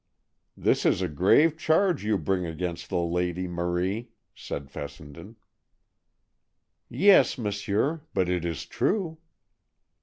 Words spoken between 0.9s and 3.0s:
a grave charge you bring against the